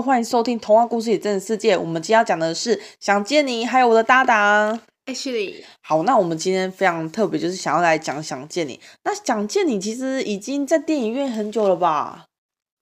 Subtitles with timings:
[0.00, 1.76] 欢迎收听童话故事里真实世界。
[1.76, 5.62] 我们今天要讲的是想见你，还有我的搭档 Ashley。
[5.82, 8.80] 好，那我们今天非常特别，就是想要来讲想见你。
[9.04, 12.26] 那想见你其实已经在电影院很久了吧？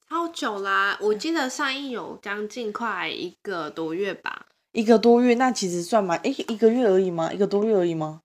[0.09, 4.47] 超久啦，我记得上映有将近快一个多月吧。
[4.73, 7.33] 一个多月，那其实算蛮诶，一个月而已吗？
[7.33, 8.21] 一个多月而已吗？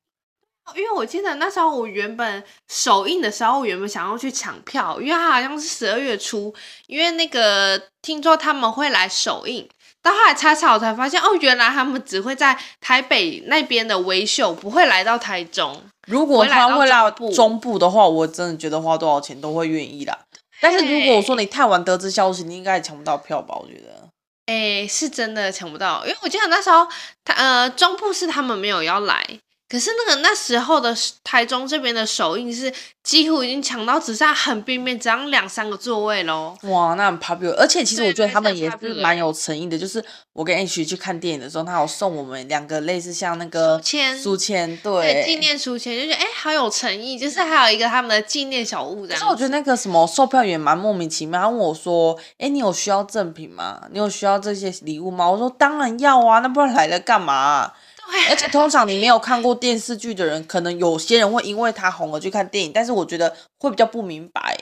[0.75, 6.53] 因为我记得那时候我原本首映的时候，我原本想要去抢票，因为它好像是十二月初，
[6.87, 9.67] 因为那个听说他们会来首映，
[10.01, 15.83] 到后来查查我才发现，哦，原来他们只会在台北那边的威秀，不会来到台中。
[16.07, 20.17] 如果他会来中部的话，我真的觉得花多少钱都会愿意啦。
[20.61, 23.53] 但是如果我说你太晚得知消息，你应该也抢不到票吧？
[23.55, 24.09] 我觉得，
[24.45, 26.87] 哎，是真的抢不到，因为我记得那时候
[27.25, 29.25] 他呃中部是他们没有要来。
[29.73, 36.55] 可是那个那时候的台中这边的首映是几乎已经抢到只剩很边边，只剩两三个座位喽。
[36.65, 39.75] 哇，那很 popular，而且其实我觉得他们也是蛮有诚意的。
[39.75, 47.17] 就是我跟 H 去看电影的时候，他有送我们两个类似像那个书签，书签对，纪念书签，就觉得哎、欸、好有诚意。
[47.17, 49.19] 就是还有一个他们的纪念小物这样。
[49.19, 53.81] 可是我觉得那个什么售票员蛮莫名其妙，他问我说：“哎、欸，你有需要赠品吗？
[53.91, 57.71] 你有需要这些礼物吗？”我说：“当然要啊，那不然来了干嘛？”
[58.29, 64.57] 而且通常你没有看过电视剧的人，可能有些人会因为他红了去看电影，但是我觉得会比较不明白，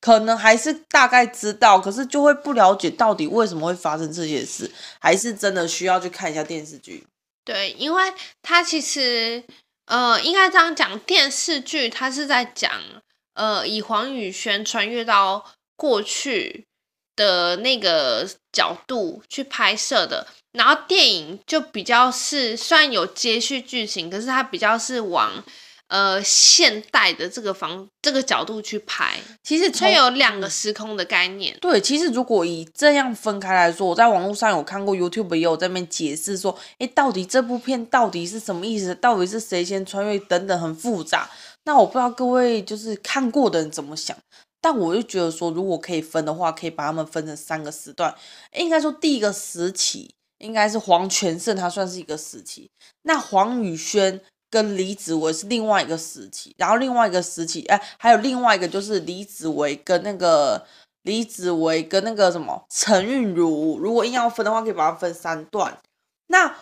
[0.00, 7.04] 可能还是大概知道，可是就会不了解到底为什么会发生这些事，还是真的需要去看一下电视剧。
[7.44, 9.42] 对，因为他其实
[9.86, 12.70] 呃，应该这样讲，电视剧他是在讲
[13.34, 15.44] 呃，以黄宇轩穿越到
[15.76, 16.66] 过去
[17.18, 20.26] 的那个角度去拍摄的。
[20.52, 25.44] 然后电影就比较是，虽然有接续剧情，可是它比较是往
[25.88, 29.18] 呃现代的这个方这个角度去拍。
[29.42, 31.56] 其实它有两个时空的概念。
[31.60, 38.94] 对，其实如果以这样分开来说，我在网络上有看过 YouTube 也有在那边解释说，诶，到底这部片到底是什么意思？
[38.94, 41.28] 到底是谁先穿越等等，很复杂。
[41.64, 44.16] 那我不知道各位就是看过的人怎么想，
[44.60, 48.14] 但我就觉得说，如果可以分的话，可以把他们分成三个时段。
[48.52, 50.10] 应该说第一个时期。
[50.38, 52.70] 应该是黄全胜，他算是一个时期。
[53.02, 60.64] 那黄宇轩跟李子维是另外一个时期，然后另外一个时期，哎，还有另外一个就是李子维跟那个
[61.02, 63.80] 李子维跟那个什么陈韵如。
[63.80, 65.76] 如果硬要分的话，可以把它分三段。
[66.28, 66.54] 那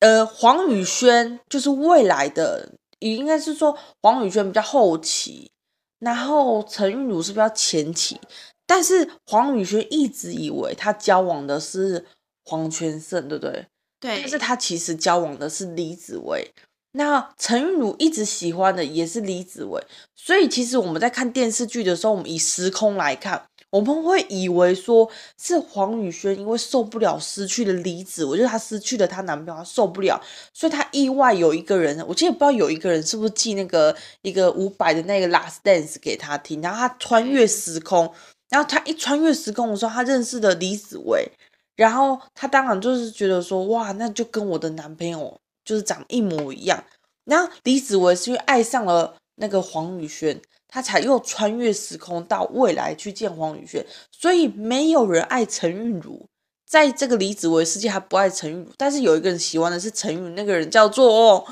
[0.00, 5.50] 呃，黄宇轩就是未来的，也应该是说黄宇轩比较后期，
[5.98, 8.20] 然后陈韵如是比较前期。
[8.66, 12.06] 但是黄宇轩一直以为他交往的是。
[12.50, 13.66] 黄全胜对不对？
[14.00, 16.50] 对，但是他其实交往的是李子维，
[16.92, 19.78] 那陈韵如一直喜欢的也是李子维，
[20.16, 30.20] 所以其实我们在看电视剧的时候，我们以时空来看，我们会以为说是黄宇轩因为受不了失去了李子我觉得他失去了他男朋友，他受不了，
[30.54, 38.12] 所以他意外有一个人，我记得不知道有一个人是不是寄那个一个五百的那个 Last Dance 给他听，然后他穿越时空，
[38.48, 41.30] 然后他一穿越时空的时候，他认识了李子维。
[41.76, 46.82] 然后他当然就是觉得说，哇，那就跟我的男朋友就是长一模一样。
[47.24, 53.84] 然后李子维是因为爱上了那个黄宇轩，他才又穿越时空到未来去见黄宇轩。
[54.12, 56.24] 所以没有人爱陈韵如，
[56.66, 61.46] 在这个李子维世界他不爱陈韵如，但是有一个人喜欢的是陈韵，那个人叫做，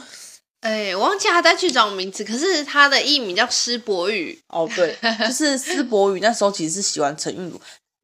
[0.61, 4.39] 哎，我忘记他在剧找名字，可是他的艺名叫施柏宇。
[4.49, 7.61] 哦，对，就是施柏宇那时候其实是喜欢陈韵如，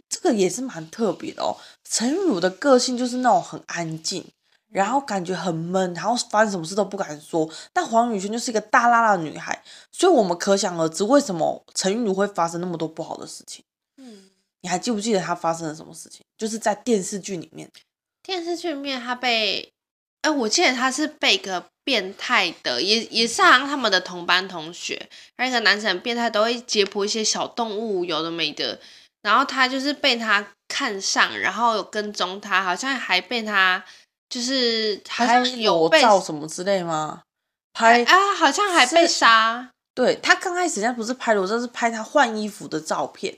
[0.09, 1.57] 这个也是蛮特别的哦。
[1.89, 4.25] 陈韵如的个性就是那种很安静，
[4.73, 7.49] 然后感觉很闷，然后发生什么事都不敢说。
[7.73, 13.65] 但黄宇轩就是一个大辣辣的女孩，所以我们可想而知为什么陈韵如会发生那么多不好的事情。
[13.99, 14.31] 嗯，
[14.63, 16.23] 你还记不记得她发生了什么事情？
[16.39, 17.71] 就是在电视剧里面，
[18.23, 19.73] 电视剧里面她被，
[20.23, 28.81] 哎，我记得她是被个变态的，也也是好像他们的同班同学，那个男生很变态，都会解剖一些小动物，有的没的，
[29.23, 30.47] 然后他就是被他。
[30.75, 33.85] 看上，然后有跟踪他，好像还被他
[34.33, 37.21] 就是还有被照什么之类吗？
[37.75, 39.69] 拍啊，好像还被杀。
[39.95, 43.37] 对，他刚开始人家不是拍裸照，是拍他换衣服的照片。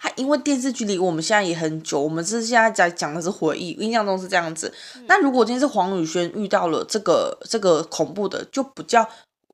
[0.00, 4.72] 他因为电视剧离我们现在也很久，我们是现在在讲的是回忆，印象中是这样子。
[4.94, 9.04] 嗯、那如果今天是黄宇轩遇到了这个这个恐怖的，就比较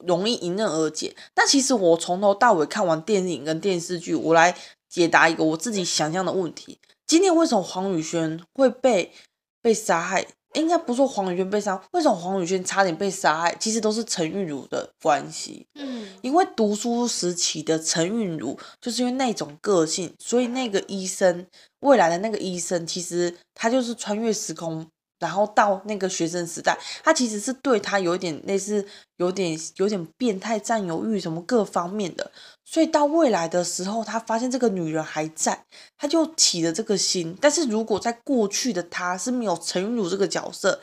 [0.07, 1.17] 容易迎刃而解。
[1.35, 4.55] 那其实我从头到尾看完电影跟电视剧，我来
[4.91, 6.79] 解答一个我自己想象的问题。
[7.07, 9.15] 今天为什么黄宇轩会被
[9.63, 10.27] 被杀害？
[10.55, 13.55] 应该不说黄宇轩被杀，为什么黄宇轩差点被杀害？
[13.61, 15.67] 其实都是陈韵如的关系。
[15.75, 21.47] 嗯，因为读书时期的陈韵如就是因为那种个性，所以那个医生
[21.81, 24.87] 未来的那个医生，其实他就是穿越时空，
[25.19, 28.87] 然后到那个学生时代，他其实是对他有点类似，
[29.17, 32.31] 有点有点变态占有欲什么各方面的。
[32.65, 35.65] 所以到未来的时候，他发现这个女人还在，
[35.97, 37.37] 他就起了这个心。
[37.41, 40.81] 但是如果在过去的他是没有陈韵如这个角色，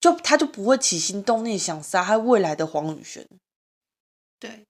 [0.00, 3.26] 就他就不会起心动念想杀害未来的黄宇轩。
[4.38, 4.64] 对。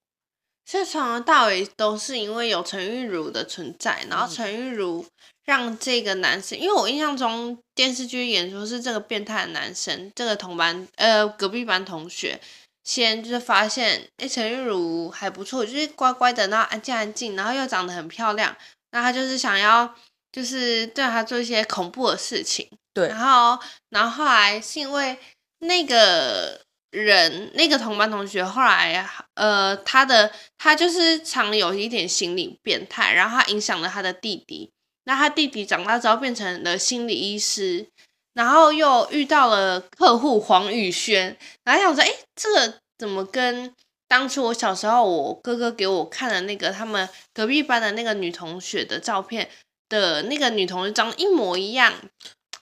[0.64, 5.04] 所以从头到尾都是因为有陈韵如的存在，然后陈韵如
[5.44, 12.40] 让这个男生，因为我印象中电视剧演说是这个变态的男生，这个同班呃隔壁班同学，
[12.84, 18.56] 先就是发现，哎，陈韵如还不错，就是乖乖的，然后安静安静，然后又长得很漂亮，
[18.90, 19.94] 那他就是想要
[20.30, 23.58] 就是对他做一些恐怖的事情，对，然后
[23.90, 25.18] 然后后来是因为
[25.60, 26.60] 那个。
[26.92, 34.70] 人那个同班同学后来，呃，他的他就是常有一点心理变态，然后他影响了他的弟弟。
[35.04, 37.88] 那他弟弟长大之后变成了心理医师，
[38.34, 43.74] 然后又遇到了客户黄宇轩，然后想说，哎，这个怎么跟
[44.08, 49.48] 当初我小时候我哥哥给我看的那个他们隔壁班的那个女同学的照片
[49.88, 51.92] 的那个女同学长得一模一样？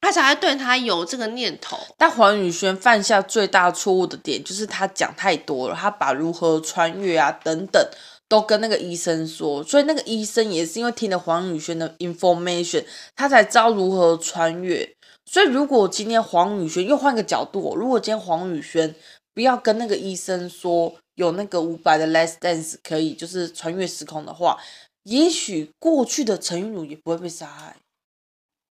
[0.03, 7.87] 他才会对他有这个念头，但黄宇轩犯下最大错误的点就是他讲太多了，他把如何穿越啊等等
[8.27, 12.83] 都跟那个医生说，所以那个医生也是因为听了黄宇轩的 information，
[13.15, 14.97] 他才知道如何穿越。
[15.31, 18.93] 所以如果今天黄宇轩又换个角度，如果今天黄宇轩
[19.33, 24.59] 不要跟那个医生说有那个五百的 Less Dance 可以就是穿越时空的话，
[25.05, 27.77] 也许过去的陈韵如也不会被杀害。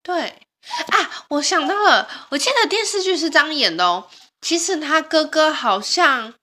[0.02, 0.32] 对。
[0.88, 4.08] 啊，我想到了，我记得电视剧是这样演的哦。
[4.40, 6.34] 其实他哥哥好像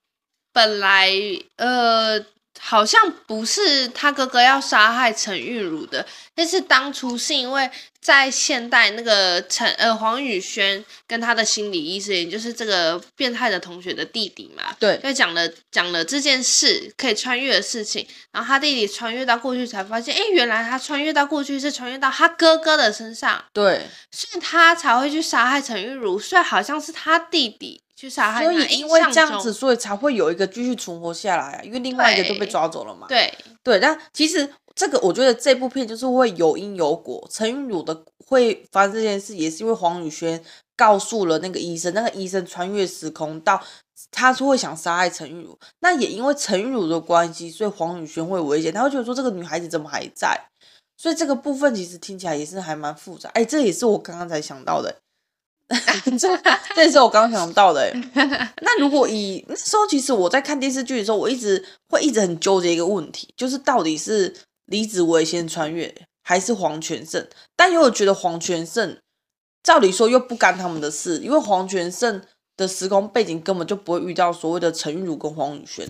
[0.50, 1.10] 本来
[1.56, 2.18] 呃，
[2.58, 7.70] 好像不是他哥哥要杀害陈玉如的，但是当初是因为。
[7.98, 33.34] 在现代，那个陈呃黄宇轩跟他的心理医生，也就是这个变态的同学的弟弟嘛，对，就讲了讲了这件事可以穿越的事情，然后他弟弟穿越到过去才发现，哎，原来他穿越到过去是穿越到他哥哥的身上，对，所以他才会去杀害陈玉如，所以好像是他弟弟去杀害他，所以因为这样子，所以才会有一个继续存活下来啊，因为另外一个都被抓走了嘛，对
[33.64, 34.48] 对，但其实。
[34.78, 40.38] 这个我觉得这部片就是会有因有果，陈韵如的会发生这件事，也是因为黄宇轩
[40.76, 43.58] 告诉了那个医生，那个医生穿越时空到，
[44.10, 50.38] 他是会想杀害陈玉茹，那也因为陈玉茹的关系，所以黄宇轩会危险，他会觉得说这个女孩子怎么还在，
[50.98, 54.94] 所以这个部分其实听起来也是还蛮复杂，哎，这也是我刚刚才想到的。
[56.18, 56.36] 这
[56.74, 57.92] 这也是我刚想到的。
[58.62, 64.34] 那如果以那时候，其实我在看电视剧的时候，我一直会一直很纠结一个问题，就是到底是。
[64.68, 67.24] 李子维先穿越还是黄全胜？
[67.54, 68.98] 但又觉得黄全胜，
[69.62, 72.20] 照理说又不干他们的事，因为黄全胜
[72.56, 75.88] 的时空背景根本就不会遇到所谓的陈玉如跟黄宇轩。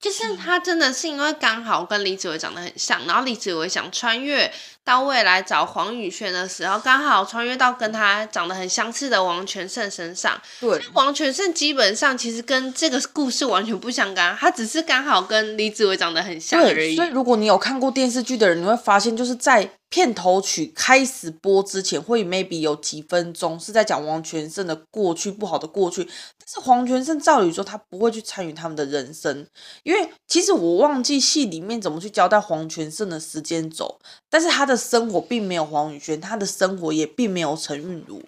[0.00, 4.50] 就是他真的是因为刚好跟李子维长得很像，然后李子维想穿越
[4.84, 10.40] 到未来找黄宇轩的时候，刚好穿越到跟他长得很相似的王全胜身上。
[10.60, 16.94] 对，王全胜基本上其实跟这个故事完全不相干，他只是刚好跟李子维长得很像而已。
[16.94, 19.68] 所以如果你有看过电视剧的人，你会发现就是在。
[19.90, 26.04] 片头曲开始播之前，会 maybe 有几分钟是在讲王全胜的过去，不好的过去。
[26.04, 29.46] 但是黄全胜照理说他不会去参与他们的人生，
[29.82, 33.98] 因为其实我忘记戏里面怎么去交代黄全胜的时间轴。
[34.28, 38.22] 但是他的生活并没有黄宇轩，他的生活也并没有陈韵如，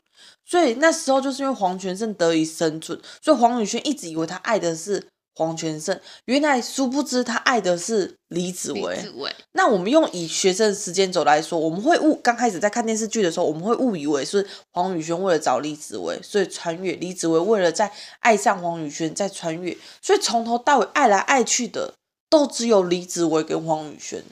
[0.47, 5.07] 所以那时候就是因为黄全胜得以生存，所以黄宇轩一直以为他爱的是。
[5.35, 8.97] 黄全胜原来殊不知他爱的是李子维。
[8.97, 9.35] 李子维。
[9.53, 19.77] 那我们用以学生时间轴来说，我们会误刚开始在看电视剧的时候，我们会误以为是黄宇轩为了找李子维，所以穿越；李子维为了再爱上黄宇轩再穿越。
[20.03, 21.95] 所以从头到尾爱来爱去的
[22.29, 24.23] 都只有李子维跟黄宇轩。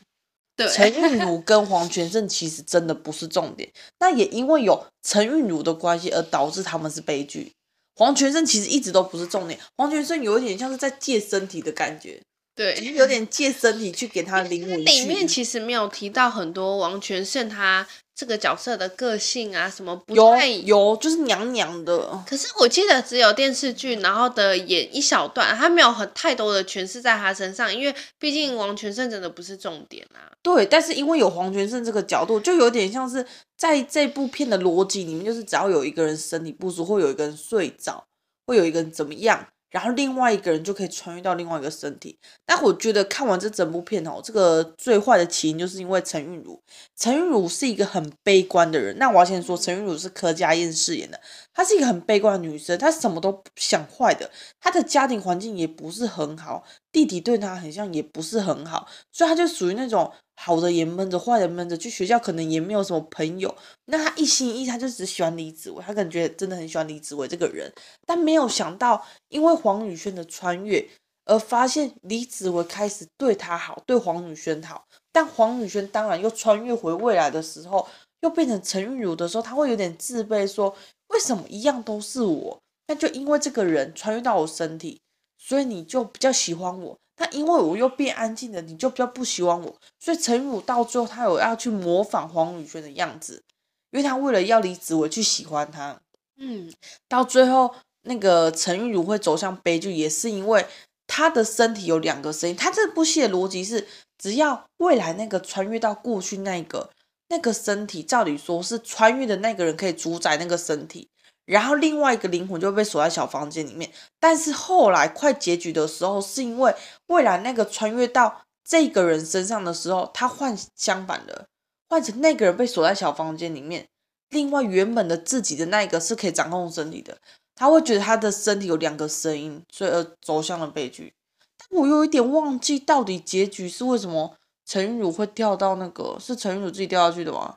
[0.56, 3.70] 对，陈韵如跟黄全胜其实真的不是重点。
[4.00, 7.52] 那也因为有陈韵如的关系而导致他们是悲剧。
[7.98, 12.20] 黄全胜其实一直都不是重点，黄全胜有一点像是在借身体的感觉，
[12.54, 14.84] 对，有点借身体去给他灵魂。
[14.84, 17.86] 里面其实没有提到很多王全胜他
[18.18, 22.20] 这个角色的个性啊，什么不太有，有就是娘娘的。
[22.26, 30.26] 可是我记得只有电视剧，然后的演一小段，他没有很太多的诠释在他身上，因为毕竟王全胜真的不是重点啊。
[30.42, 33.24] 对，但是因为有黄全胜这个角度，就有点像是
[33.56, 38.04] 在这部片的逻辑里面，就是只要有一个人身体不舒服，会有一个人睡着，
[38.48, 42.18] 会有一个人怎么样，然后另外一个人就可以穿越到另外一个身体。
[42.46, 46.60] 但我觉得看完这整部片哦，这个最坏的起因就是因为陈韵如。
[46.96, 48.96] 陈韵如是一个很悲观的人。
[48.98, 51.20] 那我先说，陈韵如是柯佳嬿饰演的，
[51.52, 54.30] 她是一个很悲观的女生，她什么都想坏的。
[54.60, 61.76] 她的家庭环境也不是很好，弟弟对她很像也不是很好，所以她就属于那种好的也闷着，坏的闷着。
[61.76, 63.54] 去学校可能也没有什么朋友。
[63.86, 67.72] 那他一心一意，他就只喜欢李子维，他感觉真的很喜欢李子维这个人，
[68.06, 70.88] 但没有想到，因为黄宇轩的穿越。
[71.30, 77.86] 而发现李子维开始对他好，对黄宇轩好，但黄宇轩当然又穿越回未来的时候，
[78.20, 80.74] 又变成陈韵如的时候，他会有点自卑，说
[81.08, 82.58] 为什么一样都是我？
[82.86, 85.02] 那就因为这个人穿越到我身体，
[85.36, 86.96] 所以你就比较喜欢我。
[87.18, 89.76] 但因为我又变安静了，你就比较不喜欢我。
[89.98, 93.42] 所以陈韵如到最后，他有要去模仿黄宇轩的样子，
[93.90, 96.00] 因为他为了要李子维去喜欢他，
[96.38, 96.72] 嗯，
[97.08, 100.64] 到最后那个陈玉如会走向悲剧，也是因为。
[101.10, 106.90] 他的身体有两个声音，他这部戏的逻辑是，只要未来那个穿越到过去那个
[107.30, 111.08] 那个身体，照理说是穿越的那个人可以主宰那个身体，
[111.48, 113.90] 然后另外一个灵魂就被锁在小房间里面。
[114.20, 116.74] 但是后来快结局的时候，是因为
[117.06, 121.46] 未来那个穿越到这个人身上的时候，他换相反的，
[121.88, 123.88] 换成那个人被锁在小房间里面，
[124.28, 127.16] 另外原本的自己的那一个是可以掌控身体的。
[127.54, 131.12] 他会觉得他的身体有两个声音，所以而走向了悲剧。
[131.56, 137.56] 但我有一点忘记到底结局是为什么陈韵如会掉到那个，是陈韵如自己掉下去的吗？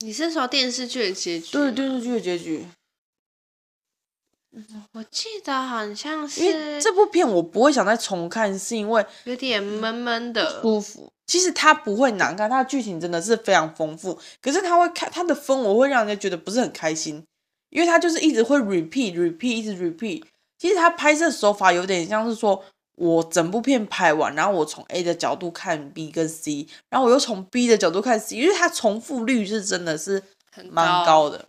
[0.00, 1.52] 你是说电视剧的结局？
[1.52, 2.66] 对，电视剧的结局。
[4.92, 6.44] 我记得好像是。
[6.44, 10.60] 因为这部片我不会想再重看，是因为有点闷闷的。
[10.60, 11.10] 舒服。
[11.26, 14.18] 其实它不会难看，它的剧情真的是非常丰富。
[14.40, 17.24] 可是它会看它的氛围会让人家觉得不是很开心。
[17.70, 20.22] 因为它就是一直会 repeat repeat 一直 repeat，
[20.56, 30.22] 其实它拍摄手法有点像是说，我整部片拍完，然后我从 A 的角度看 B 跟 C，然后我又从 B 的角度看 C，因为它重复率是真的是
[30.70, 31.44] 蛮高的。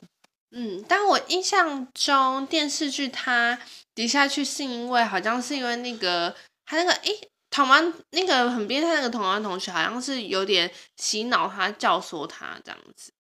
[0.52, 3.60] 嗯，但我印象中电视剧它
[3.94, 6.34] 跌下去是因为好像是因为那个
[6.66, 13.12] 他那个诶，同班那个很变态那个同班同学好像是有点洗脑他教唆他这样子。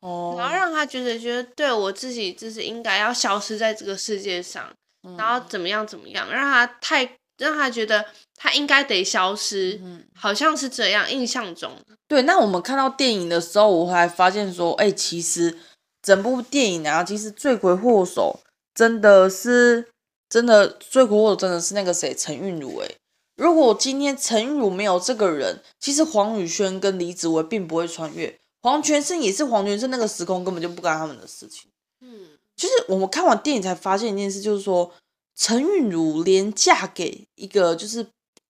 [0.00, 4.72] 哦，然后让他觉得觉得对我自己就是应该要消失在这个世界上，
[5.06, 7.04] 嗯、然后怎么样怎么样，让他太
[7.36, 8.06] 让他觉得
[8.36, 11.76] 他应该得消失，嗯、好像是这样印象中。
[12.08, 15.58] 对，那我们看到电影的时候，我还发现说，哎，其实
[16.02, 18.40] 整部电影啊，其实罪魁祸首
[18.74, 19.88] 真的是
[20.28, 22.78] 真的罪魁祸首真的是那个谁陈韵如。
[22.78, 22.88] 哎，
[23.36, 28.38] 如果今天陈韵如没有这个人，其实黄宇轩跟李子维并不会穿越。
[28.62, 31.70] 黄泉胜也是黄泉胜，那个时空根本就不干他们的事情。
[32.00, 34.92] 嗯，就是我们看完电影才发现一件事，就是说
[35.34, 38.06] 陈韵如连嫁给一个就是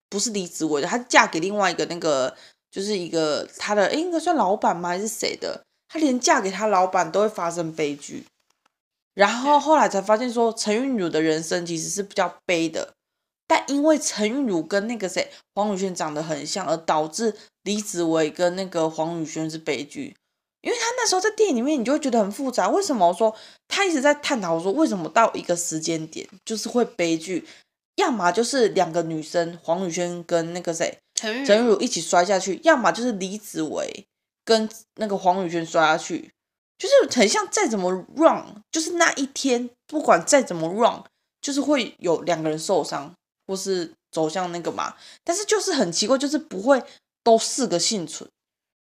[0.09, 2.37] 不是李子维的，她嫁给另外一个那个
[2.73, 4.88] 就是一个她的，诶，应该算老板吗？
[4.88, 5.64] 还是谁的？
[5.91, 8.25] 她连嫁给她老板都会发生悲剧。
[9.13, 12.95] 然后后来才发现说，陈韵如的人生其实是比较悲的。
[13.49, 20.17] 但因为陈韵如跟那个谁黄宇轩长得很像，而导致李子维跟那个黄宇轩是悲剧。
[20.63, 22.69] 因为他那时候在电影里面，你就会觉得很复杂。
[22.69, 23.35] 为什么说
[23.67, 27.45] 他一直在探讨说，为什么到一个时间点就是会悲剧？
[27.97, 34.07] 要么就是两个女生黄宇轩跟那个谁陈韵如一起摔下去，要么就是李子维
[34.50, 36.33] 跟那个黄宇轩摔下去，
[36.76, 41.02] 就是很像再怎么 run，就是那一天不管再怎么 run，
[41.40, 43.14] 就是会有两个人受伤。
[43.47, 46.80] 或是走向那个嘛，但是就是很奇怪，就是不会
[47.25, 48.30] 都四个幸存。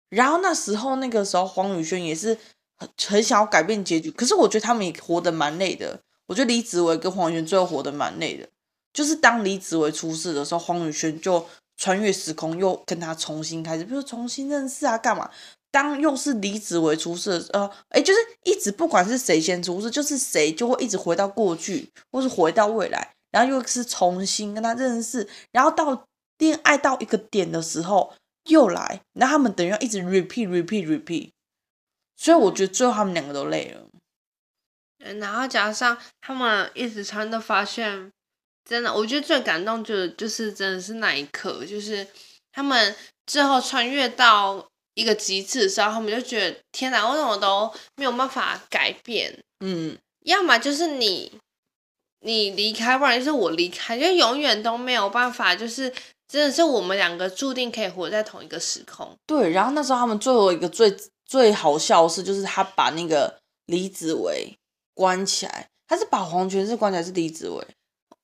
[0.09, 2.39] 然后那时候那个时候黄宇轩也是
[2.79, 6.01] 很很想要改变结局，可是我觉得他们也活得蛮累的。
[6.29, 8.49] 我觉得李子维跟黄宇轩最后活得蛮累的，
[8.95, 15.31] 就是当李子维出事的时候，黄宇轩就穿越时空又跟他重新开始，比如重新认识啊，干嘛？
[15.71, 23.13] 当又是李子维出事，呃，哎，就是一直不管是谁先出事，就是谁就会一直回到过去，或是回到未来。
[23.33, 26.07] 然后又是重新跟他认识，然后到
[26.39, 28.15] 恋爱到一个点的时候
[28.45, 31.31] 又来，然后他们等于要一直 repeat repeat repeat，
[32.15, 33.89] 所以我觉得最后他们两个都累了。
[35.19, 38.13] 然后加上他们一直穿的发现，
[38.65, 42.07] 真的，我觉得最感动就就是真的是那一刻，就是
[42.53, 42.95] 他们
[43.27, 49.39] 最后穿越到一个极致的时候，他们就觉得天哪，为什么都没有办法改变？
[49.61, 51.33] 嗯，要么就是你。
[52.27, 55.93] 你离开，不然就是我离开，就永远都没有办法，就是
[56.27, 59.15] 真的是我们两个注定可以活在同一个时空。
[59.27, 64.57] 对，然后那时候他们最后一个最最好笑的事，就是他把那个李子维
[64.95, 67.63] 关起来，他是把黄泉是关起来，是李子维，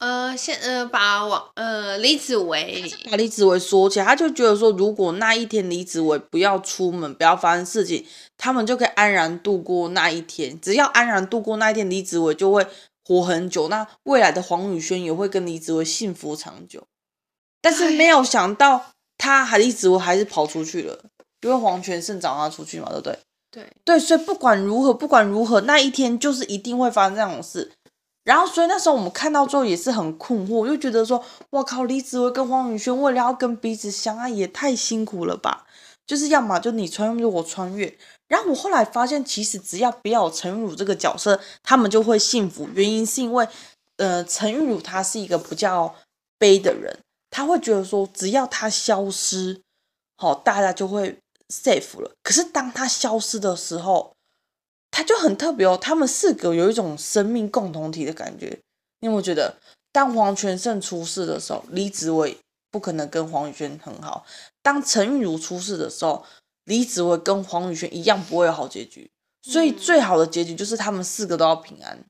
[0.00, 8.06] 呃，先呃把王呃李子维把李子维说起来，他就觉得说，如果那一天李子维不要出门，不要发生事情，
[8.38, 10.58] 他们就可以安然度过那一天。
[10.58, 12.66] 只要安然度过那一天，李子维就会
[13.04, 13.68] 活很久。
[13.68, 16.82] 那未来的黄宇轩也会跟李子维幸福长久。
[17.60, 20.98] 但是没有想到，他还李子维还是跑出去了，
[21.42, 23.18] 因为黄全胜找他出去嘛，对不对？
[23.50, 27.72] 对对，所以不管如何，不管如何，那一天就是一定会发生这种事。
[28.22, 35.66] 然后，所以那时候我们看到之后也是很困惑，就觉得说，哇靠，李子维跟黄宇轩为了要跟彼此相爱，也太辛苦了吧？
[36.06, 37.96] 就是要么就你穿越，我穿越。
[38.28, 42.68] 然后我后来发现，其实只要不要有陈玉如这个角色，他们就会幸福。
[42.74, 43.48] 原因是因为，
[43.96, 45.94] 呃，陈玉如她是一个比较
[46.38, 46.98] 悲的人，
[47.30, 49.62] 他会觉得说，只要他消失，
[50.16, 52.10] 好，大家就会 safe 了。
[52.22, 54.12] 可是当他消失的时候，
[55.00, 58.60] 他就很特别哦，他们四个有一种生命共同体的感觉。
[59.00, 59.56] 你有没有觉得，
[59.90, 62.36] 当黄全胜出事的时候，李子维
[62.70, 64.22] 不可能跟黄宇轩很好；
[64.60, 66.26] 当陈韵如出事的时候，
[66.64, 69.10] 李子维跟黄宇轩一样不会有好结局。
[69.40, 72.04] 所以最好的结局就是他们四个都要平安。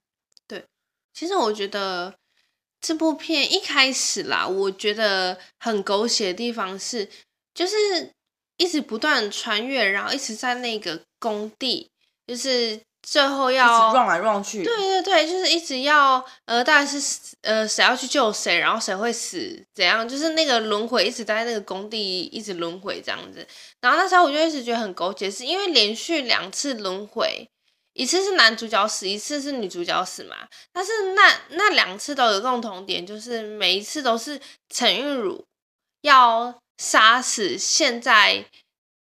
[0.48, 0.64] 对，
[1.14, 2.12] 其实我觉得
[2.80, 7.08] 这部片一开始啦，我觉得很狗血的地方是，
[7.54, 7.76] 就是
[8.56, 11.88] 一直不断穿越，然后一直在那个工地。
[12.30, 20.08] 就是最后要 run 来 run 去，对对对，就是一直要呃，大概是呃谁要去救谁，然后谁会死，怎样？
[20.08, 23.44] 就是那个轮回一直待在那个工地一直轮回这样子。
[23.80, 27.48] 然后那时候我就一直觉得很狗血，是因为连续两次轮回，
[27.94, 30.36] 一次是男主角死，一次是女主角死嘛。
[30.72, 35.44] 但是那那两次都有共同点，就是每一次都是陈韵如
[36.02, 38.44] 要杀死现在。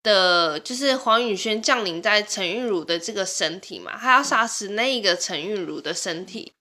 [0.08, 6.54] 的，就是黄宇轩降临在陈韵如的这个身体嘛，他要杀死那一个陈韵如的身体，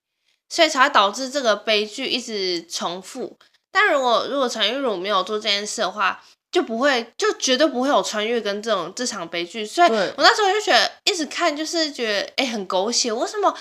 [0.49, 3.39] 所以才会导致这个悲剧一直重复。
[3.71, 6.21] 但如果如果陈韵如没有做这件事的话，
[6.51, 9.65] 就不会，就绝对不会有穿越跟这种这场悲剧。
[9.65, 13.57] 所以我那时候就觉得，一直看就是觉得，哎、欸，很狗血，为什么？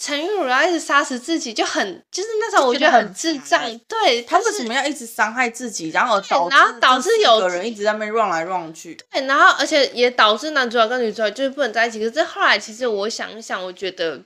[0.00, 3.62] 陈玉如要一直杀死自己，就很就是那时候我觉得很智障。
[3.80, 8.94] 对，他为什么要一直伤害自己，然后导然后导致有个人一直在那边 run 来 run 去。
[9.12, 12.00] 对，然后而且也导致男主角跟女主角就是不能在一起。
[12.00, 14.18] 可是后来其实我想一想，我觉得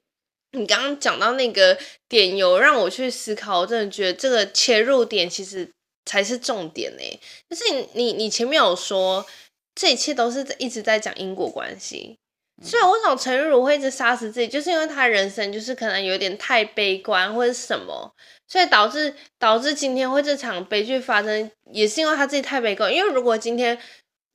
[0.53, 1.77] 你刚刚讲到那个
[2.09, 5.69] 点有让我去思考，我真的觉得这个切入点其实
[6.05, 7.21] 才是重点呢。
[7.51, 9.27] 就是你你你前面有说，
[9.75, 12.17] 这一切都是一直在讲因果关系。
[12.63, 18.15] 所以为什么陈玉如会一直杀死自己，就是因为他人生就是可能有点太悲观或者什么，
[18.47, 22.95] 所以导致导致今天会这场悲剧发生，也是因为他自己太悲观。
[22.95, 23.77] 因为如果今天，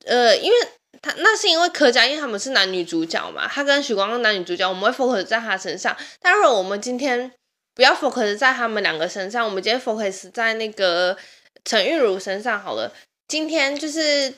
[0.04, 0.56] 呃，因为
[1.00, 5.96] 他那是因为柯佳嬿他们是男女主角嘛，他跟许光男女主角，我们会 focus 在他身上。
[6.20, 7.32] 但如果我们今天
[7.74, 11.16] 不要 focus 在他们两个身上，我们今天 focus 在那个
[11.64, 12.92] 陈玉如身上好了。
[13.26, 14.34] 今天就是。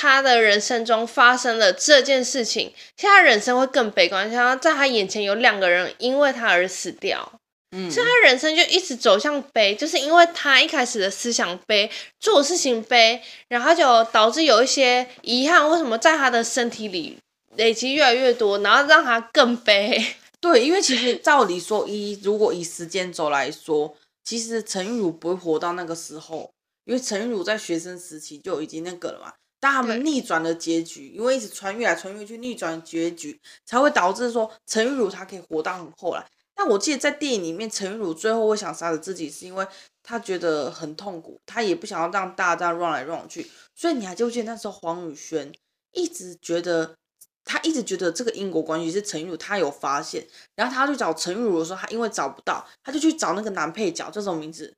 [0.00, 4.30] 他的人生中发生了这件事情，现在人生会更悲观。
[4.30, 7.40] 像在他眼前有两个人因为他而死掉，
[7.72, 17.18] 嗯，所以他人生就一直走向悲，就是因为他一开始的思想悲，做事情悲，然后就导致有一些遗憾，为什么在他的身体里
[17.56, 20.14] 累积越来越多，然后让他更悲。
[20.40, 26.48] 对， 因为其实照理说，一如果以时间轴来说，其实陈玉如不会活到那个时候，
[26.84, 29.32] 因为陈玉如在学生时期就已经那个了嘛。
[29.60, 36.24] 但他们逆转了结局，因为一直穿越来穿越去逆转结局，才会导致说陈玉茹她可以活到很后来。
[36.54, 39.66] 但我记得在电影里面，陈玉茹最后会想杀死自己，是因为
[40.02, 43.50] 她觉得很痛苦，她也不想要让大家这样 run 来 run 去。
[43.74, 45.52] 所以你还记不记得那时候黄宇轩
[45.92, 46.96] 一直觉得，
[47.44, 54.74] 他一直觉得这个因果关系是陈玉如他有发现，然后他去找陈玉茹的时候，他因为找不到，他就去找那个男配角，叫什么名字？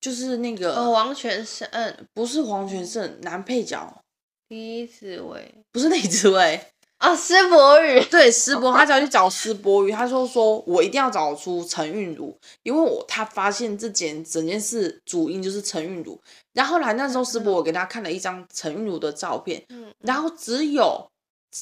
[0.00, 1.68] 就是那个呃，王全胜，
[2.12, 4.01] 不是王全胜，男配角。
[4.52, 6.60] 李子维不是李子维
[6.98, 16.20] 啊，施柏宇对施柏，他只要去找施柏宇，他说说我一定要找出陈韵如，因为我他发现这件整件事主因就是陈韵如。
[16.52, 21.08] 然后来那时候施柏，我给他看了一张陈韵如的照片，嗯，然后只有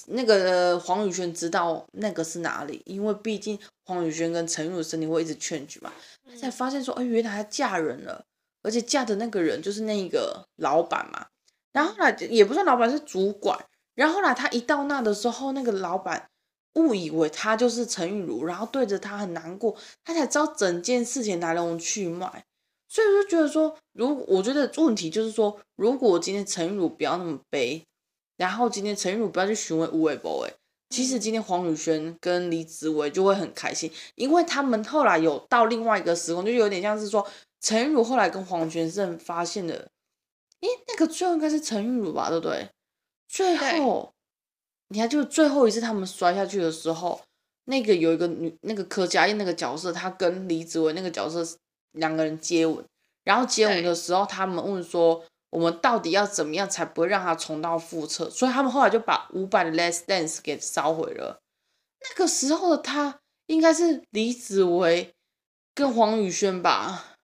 [0.09, 5.93] 那个黄宇轩知道那个是哪里，因为毕竟黄宇轩跟陈韵如身体会一直劝举嘛，
[6.29, 8.25] 他才发现说，哎，原来她嫁人了，
[8.65, 11.29] 而且嫁的那个人就是那个老板嘛。
[11.73, 13.59] 然后来也不算老板，是主管。
[13.95, 16.29] 然后后来他一到那的时候，那个老板
[16.75, 22.45] 误以为他就是陈玉茹，然后对着他很难过，他才知道整件事情来龙去脉。
[22.89, 27.85] 所以我就觉得说，如我觉得问题就是说，如果今天陈玉茹不要那么悲，
[28.37, 30.53] 然后今天陈玉茹不要去询问吴伟博，哎，
[30.89, 37.27] 其实今天黄宇轩跟李子维就会很开心，因为他们后来有到另外一个时空，就有点像是说。
[37.63, 39.87] 陈玉茹后来跟黄全胜发现了，
[40.61, 42.69] 诶，那个最后应该是陈玉茹吧，对不对？
[43.29, 44.13] 最后，
[44.89, 47.21] 你还记得最后一次他们摔下去的时候，
[47.65, 51.45] 那个有一个女，那个柯佳嬿那个角色，她跟李子维那个角色
[51.93, 52.85] 两个人接吻，
[53.25, 58.29] 然后接吻的时候，他们问说，我们到底要怎么样才不会让他重蹈覆辙？
[58.29, 61.41] 所以他们后来就把五百的《Last Dance》给烧毁了。
[62.03, 65.15] 那个时候的他应该是李子维
[65.75, 67.17] 跟黄宇轩吧？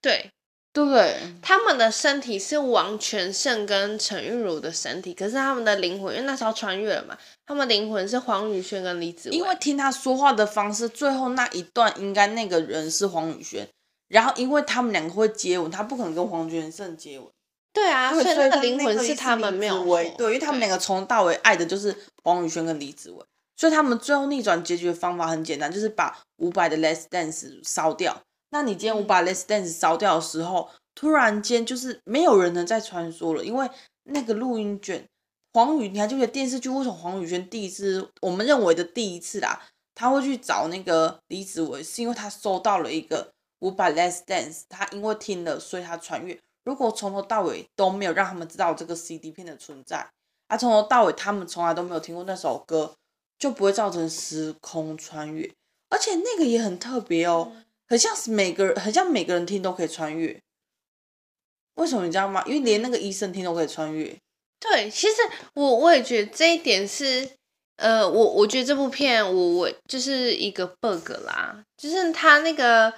[0.00, 0.32] 对。
[0.72, 1.18] 对？
[1.42, 9.36] 他们的身体是王全胜跟陈玉如的身体，可是他们的灵魂，因为那时候穿越了嘛，他们灵魂是黄宇轩跟李子维。
[9.36, 13.68] 因为听他说话的方式，最后那一段应该那个人是黄宇轩，
[14.08, 17.28] 然后因为他们两个会接吻，他不可能跟黄全胜接吻。
[17.74, 19.84] 对啊，所以那个灵魂是他们没有。
[20.16, 23.22] 对，因为他们两个从头到尾爱的就是黄宇轩跟李子维，
[23.56, 28.22] 所以他们最后逆转结局的方法很简单，就是把伍佰的《Less Dance》烧掉。
[28.52, 33.68] 那你今天我把《Let's Dance》烧掉的时候，嗯、突然间就是没有人能再穿梭了，因为
[34.04, 35.08] 那个录音卷，
[35.54, 39.58] 黄宇，你还记得电视剧为什么黄宇轩第一次，我们认为的第一次啦，
[39.94, 46.38] 他会去找那个李子维，是因为他收到了一个我把《Let's Dance》，他因为听了，所以他穿越。
[46.64, 50.06] 如果从头到尾都没有让他们知道这个 CD 片的存在，
[50.48, 52.94] 啊，从头到尾他们从来都没有听过那首歌，
[53.38, 55.50] 就不会造成时空穿越，
[55.88, 57.52] 而且那个也很特别哦。
[57.54, 60.40] 嗯很像是每个人，很像每个人听都可以穿越。
[61.74, 62.42] 为什么你知道吗？
[62.46, 64.16] 因为连那个医生听都可以穿越。
[64.58, 65.16] 对，其实
[65.52, 67.28] 我我也觉得这一点是，
[67.76, 72.90] 呃，我我觉得这部片我我就是一个 bug 啦，就是他那个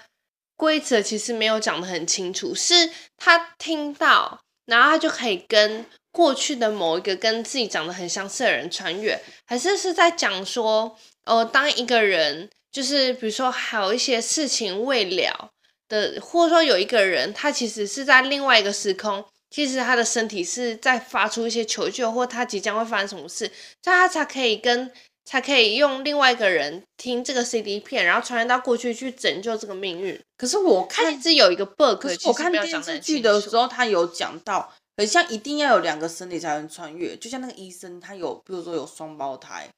[0.57, 12.49] 规则其实没有讲得很清楚，是他听到，然后他就可以跟过去的某一个跟自己长得很相似的人穿越，还是是在讲说，呃，当一个人。
[12.75, 15.49] 就是比如说，还有一些事情未了
[15.89, 23.49] 的，或者说有一个人，他其实是在另外一个时空，其实他的身体是在发出一些求救，或他即将会发生什么事，
[23.81, 24.91] 这样他才可以跟，
[25.25, 30.21] 才可以用另外一个人听这个 CD 片，然后传到过去去拯救这个命运。
[30.37, 39.69] 可是我看是有一个 bug，可是我看电视剧的时候，他有讲到，很像一定要有两个身体才能穿越，就像那个医生，他有，比如说有双胞胎。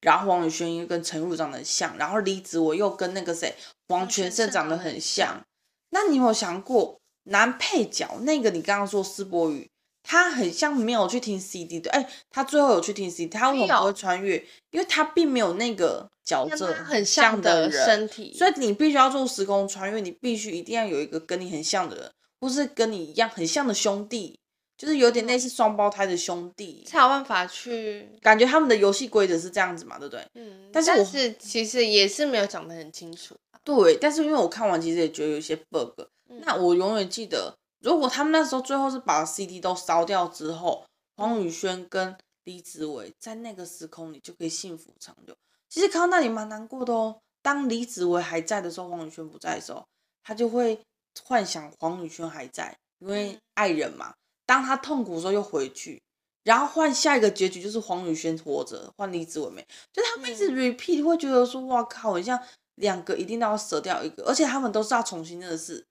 [0.00, 3.54] 然后黄宇轩又跟陈如长得很像，然后李子我又跟那个谁
[3.88, 5.44] 王全胜长得很像。
[5.90, 8.50] 那你有没有想过男配角那个？
[8.50, 9.68] 你刚刚说施柏宇，
[10.02, 11.90] 他很像没有去听 CD 的。
[11.90, 14.36] 哎，他最后有去听 CD，他为什么不会穿越？
[14.70, 22.10] 因为他并没有那个角色很像的人身体，所以你必须要做时空穿越，你必须一定要有一个跟你很像的人，
[22.40, 24.39] 或是跟你一样很像的兄弟。
[24.80, 30.26] 就是有点类似双胞胎的兄弟，才有办法去感觉他们的游戏规则是这样子嘛，对不对？
[30.36, 33.36] 嗯，但是我是其实也是没有讲得很清楚。
[33.62, 36.00] 对，但是因为我看完其实也觉得有一些 bug。
[36.30, 40.82] 嗯，那我永远记得，如果他们那时候最后是把 CD 都烧掉之后，
[41.18, 45.34] 黄宇轩跟李子维在那个时空里就可以幸福长久。
[45.68, 47.18] 其实看到那里蛮难过的哦。
[47.42, 49.84] 当李子维还在的时候，黄宇轩不在的时候，
[50.22, 50.80] 他就会
[51.22, 54.14] 幻想黄宇轩还在，因为爱人嘛。
[54.50, 56.02] 当他痛苦的时候又回去，
[56.42, 62.36] 然后换下一个结局就是黄宇轩活着，换李子维没，就他们一直 repeat，会觉得说哇靠，好像
[62.74, 65.86] 两个一定都要舍掉一个，而且他们都是要重新认识，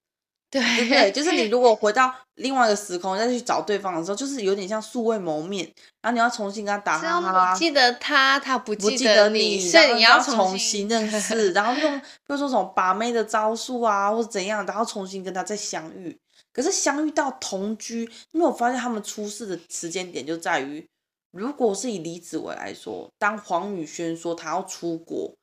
[0.52, 5.64] 对对对，就是你 如果回到另外一个时空再去找对方的时候，就是有点像素未谋面，
[6.02, 16.18] 然后你要重新跟他打哈哈，记得他，他不记得，得你，所以你要重新认识， 然后用比如说什么把妹的招数啊，或者怎样，然后重新跟他再相遇。
[16.60, 18.02] 可是相遇到同居，
[18.34, 20.86] 因为我发现他们出事的时间点就在于，
[21.32, 25.34] 如果是以李子维来说，当黄宇轩说他要出国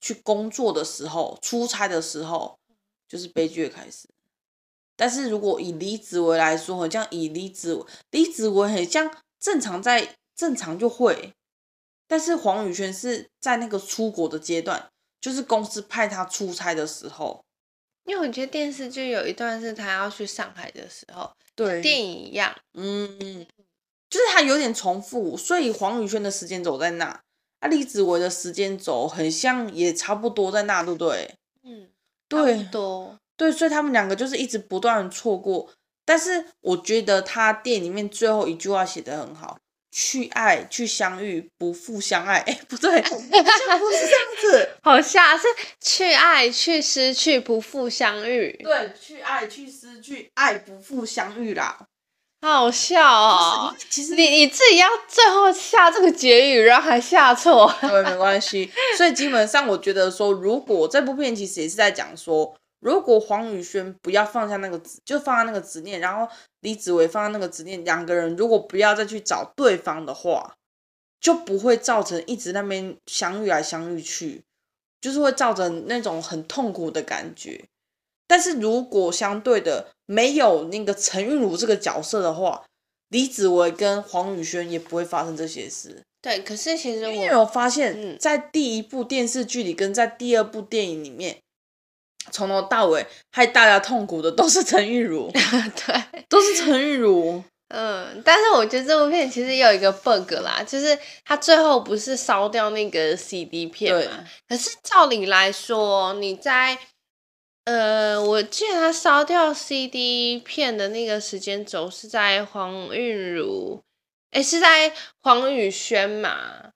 [0.00, 2.58] 去工作的时候，出差的时候，
[3.08, 4.08] 就是悲剧的开始。
[4.96, 9.08] 但是如果以李子维来说，好像以李子李子维很像
[9.38, 11.34] 正常在正常就会，
[12.08, 17.43] 但是黄宇轩是在那个出国的阶段，就是公司派他出差的时候。
[18.04, 23.46] 因为我觉得电视剧有一段是他要去上海的时候，对，电影一样，嗯，
[24.10, 27.06] 就是他有点重复，所以黄宇轩的时间轴在那，
[27.60, 31.34] 啊，李子维的时间轴很像，也差不多在那，对不对？
[31.62, 31.88] 嗯，
[32.28, 35.70] 对，多，对，所以他们两个就是一直不断错过，
[36.04, 39.58] 但是我觉得他电影里面最后一句话写的很好。
[39.96, 42.38] 去爱，去相遇，不负相爱。
[42.46, 45.46] 哎，不对， 不是这样子，好像是
[45.80, 48.50] 去爱，去失去，不负相遇。
[48.64, 51.78] 对，去爱，去失去，爱不负相遇啦。
[52.42, 53.74] 好笑哦！
[53.88, 57.72] 其实你你自己要最后下这个结语，然后还下错。
[57.80, 58.70] 对，没关系。
[58.98, 70.56] 所以基本上，我觉得说，如果这部片其实也是在讲说，如果黄宇轩不要放下那个执，就放下那个执念，然后李子维放下那个执念，两个人如果不要再去找对方的话，
[71.18, 74.42] 就不会造成一直那边相遇来相遇去，
[75.00, 77.64] 就是会造成那种很痛苦的感觉。
[78.26, 82.66] 但是如果相对的没有那个陈韵如这个角色的话，
[83.08, 86.02] 李子维跟黄宇轩也不会发生这些事。
[86.20, 91.38] 对，可是其实我有发现，在第一部电视剧里跟在第二部电影里面，
[92.30, 97.42] 从头到尾害大家痛苦的都是陈玉如， 对，都是陈玉如。
[97.68, 104.24] 嗯，但是我觉得这部片其实也有一个 bug 啦，就是他最后不是烧掉那个 CD 片嘛？
[104.48, 106.78] 可是照理来说，你在
[107.64, 113.82] 呃，我记得他烧掉 CD 片的那个时间轴是在黄韵如。
[114.30, 116.70] 哎，是在黄宇轩嘛？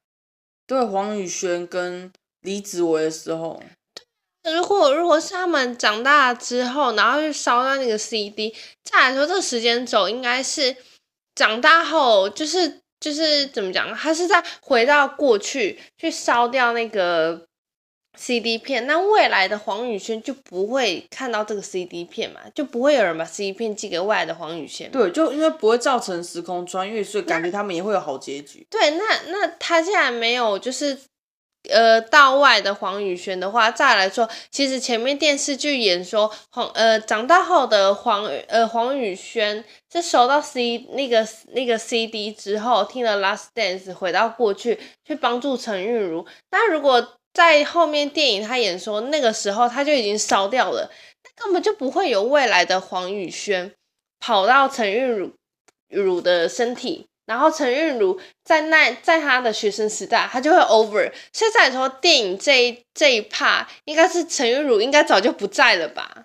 [0.67, 3.63] 对，黄宇轩跟李子维的时候。
[4.53, 10.77] 如果如果是他们长大之后，然后去烧掉那个 CD，再来说这个时间轴应该是
[11.35, 13.95] 长大后，就是就是怎么讲？
[13.95, 17.47] 他是在回到过去去烧掉那个。
[18.17, 24.91] CD 片，那未来的黄宇轩就不会看到这个 CD 片嘛，就不会有人把 CD 片寄给未来的黄宇轩。
[24.91, 28.67] 对，就因为不会造成时空穿越，所以感觉他们也会有好结局。
[28.69, 30.99] 对，那那他既然没有就是
[31.69, 46.27] 呃道外的黄宇轩的话，再来说，其实前面电视剧演说黄呃长大后的黄呃黄宇轩是收到 C 那个那个 CD 之后，听了 Last Dance 回到过去去帮助陈韵如。
[46.51, 50.91] 那如果在后面电影，他演说那个时候他就已经烧掉了，
[51.23, 53.73] 那根本就不会有未来的黄宇轩
[54.19, 55.33] 跑到陈韵如
[55.89, 61.12] 如的身体，然后陈韵如在那在他的学生时代，他就会 over。
[61.33, 66.25] 现在说电影这一这一 part 应该是陈韵如应该早就不在了吧？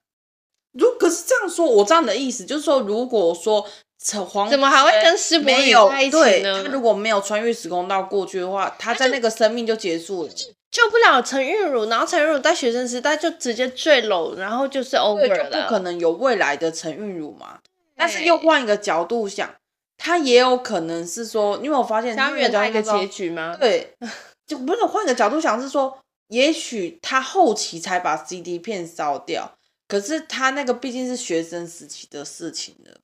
[0.71, 3.67] 如果是这样说，我这样的意思就是说，如果说
[4.01, 6.63] 陈黄怎么还会跟施柏宇在一起呢？
[6.63, 10.29] 他如果没有穿越时空到过去的话，他在那个生命就结束了。
[10.71, 15.37] 救不了陈韵如，然后陈韵如在学生时代就直接坠楼，然后就是 over 了。
[15.37, 17.59] 就不可能有未来的陈韵如嘛？
[17.95, 19.53] 但是又换一个角度想，
[19.97, 23.55] 他也有可能是说，因为我发现想远他一个结局吗？
[23.59, 23.95] 对，
[24.47, 32.97] 就不是换个角度想是说，也许他后期才把 CD 片烧掉，可是他那个毕竟是学生时期的事情了，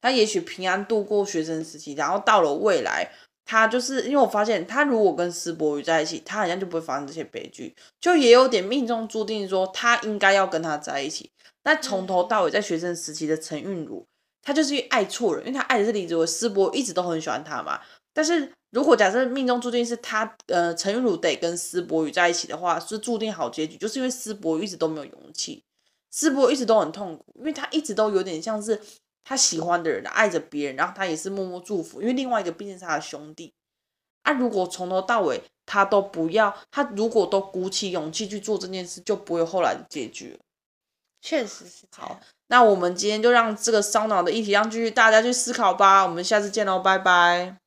[0.00, 3.10] 他也许平安度过学生时期，然后到了未来。
[3.48, 11.30] 他就是因为我发现，他如果跟施博宇在一起，他好像就不会发生这些悲剧，就也有点命中注定，说他应该要跟他在一起。
[11.62, 14.04] 那从头到尾在学生时期的陈韵如，
[14.46, 17.80] 他就是爱错人，因为他爱的是李子维，施柏宇一直都很喜欢他嘛。
[18.12, 25.64] 但是如果假设命中注定是他，呃，陈韵如得跟施柏宇在一起的话，是注定好结局，就是因为施柏宇一直都没有勇气，
[26.12, 28.80] 施柏宇一直都很痛苦，因为他一直都有点像是。
[29.28, 33.52] 他喜欢的人爱着别人，然后他也是默默祝福，因为另外一个毕竟是他的兄弟。
[34.22, 40.38] 啊，如果从头到尾他都不要，他如果都鼓起勇气去做这件事，就不会有后来的结局了。
[41.26, 42.20] 确实是好。
[42.46, 46.04] 那我们今天就让这个烧脑的议题让继续大家去思考吧。
[46.04, 47.65] 我们下次见喽，拜拜。